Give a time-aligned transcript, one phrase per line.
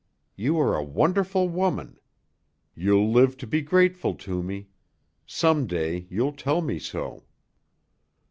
[0.35, 1.99] You are a wonderful woman.
[2.73, 4.65] You'll live to be grateful to me.
[5.27, 7.23] Some day you'll tell me so."